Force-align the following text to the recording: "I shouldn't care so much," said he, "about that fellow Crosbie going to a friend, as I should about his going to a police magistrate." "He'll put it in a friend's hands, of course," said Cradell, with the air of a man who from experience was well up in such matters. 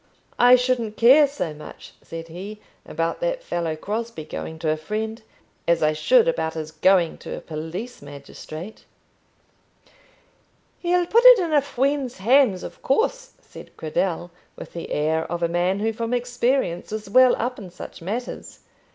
"I 0.39 0.55
shouldn't 0.55 0.97
care 0.97 1.27
so 1.27 1.53
much," 1.53 1.93
said 2.01 2.29
he, 2.29 2.59
"about 2.87 3.19
that 3.19 3.43
fellow 3.43 3.75
Crosbie 3.75 4.25
going 4.25 4.57
to 4.57 4.71
a 4.71 4.75
friend, 4.75 5.21
as 5.67 5.83
I 5.83 5.93
should 5.93 6.27
about 6.27 6.55
his 6.55 6.71
going 6.71 7.19
to 7.19 7.37
a 7.37 7.39
police 7.39 8.01
magistrate." 8.01 8.83
"He'll 10.79 11.05
put 11.05 11.23
it 11.25 11.37
in 11.37 11.53
a 11.53 11.61
friend's 11.61 12.17
hands, 12.17 12.63
of 12.63 12.81
course," 12.81 13.33
said 13.41 13.77
Cradell, 13.77 14.31
with 14.55 14.73
the 14.73 14.89
air 14.91 15.31
of 15.31 15.43
a 15.43 15.47
man 15.47 15.81
who 15.81 15.93
from 15.93 16.15
experience 16.15 16.89
was 16.89 17.07
well 17.07 17.35
up 17.37 17.59
in 17.59 17.69
such 17.69 18.01
matters. 18.01 18.61